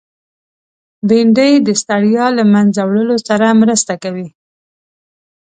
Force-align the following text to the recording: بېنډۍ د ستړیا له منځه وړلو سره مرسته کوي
بېنډۍ 1.07 1.53
د 1.67 1.69
ستړیا 1.81 2.25
له 2.37 2.43
منځه 2.53 2.81
وړلو 2.85 3.17
سره 3.27 3.57
مرسته 3.61 3.93
کوي 4.03 4.27